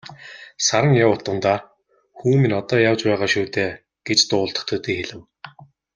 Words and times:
Саран 0.67 0.93
явуут 1.03 1.21
дундаа 1.25 1.57
"Хүү 2.17 2.33
минь 2.41 2.57
одоо 2.61 2.77
явж 2.89 3.01
байгаа 3.09 3.29
шүү 3.33 3.45
дээ" 3.55 3.71
гэж 4.07 4.19
дуулдах 4.29 4.63
төдий 4.69 4.95
хэлэв. 4.99 5.21